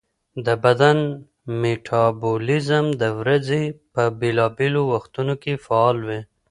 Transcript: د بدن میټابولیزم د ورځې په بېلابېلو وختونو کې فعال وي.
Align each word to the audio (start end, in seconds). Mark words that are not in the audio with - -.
د 0.45 0.47
بدن 0.63 0.97
میټابولیزم 1.61 2.85
د 3.01 3.03
ورځې 3.19 3.63
په 3.93 4.03
بېلابېلو 4.19 4.81
وختونو 4.93 5.33
کې 5.43 5.53
فعال 5.65 5.97
وي. 6.07 6.21